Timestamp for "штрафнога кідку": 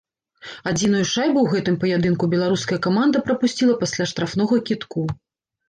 4.15-5.09